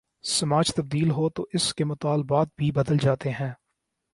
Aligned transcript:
سماج 0.23 0.73
تبدیل 0.73 1.11
ہو 1.11 1.29
تو 1.29 1.45
اس 1.53 1.73
کے 1.73 1.83
مطالبات 1.83 2.47
بھی 2.57 2.71
بدل 2.71 2.97
جاتے 2.97 3.29
ہیں۔ 3.29 3.53